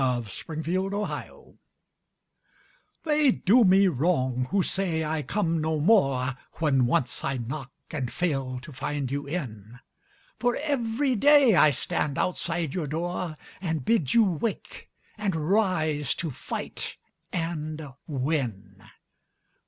[0.03, 1.59] OPPORTUNITY
[3.03, 8.11] They do me wrong who say I come no more When once I knock and
[8.11, 9.79] fail to find you in;
[10.39, 16.31] For every day I stand outside your door, And bid you wake, and rise to
[16.31, 16.97] fight
[17.31, 18.81] and win.